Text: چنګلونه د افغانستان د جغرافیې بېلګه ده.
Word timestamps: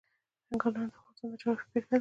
چنګلونه 0.47 0.85
د 0.91 0.93
افغانستان 0.97 1.27
د 1.31 1.35
جغرافیې 1.39 1.67
بېلګه 1.73 1.79
ده. 1.85 1.89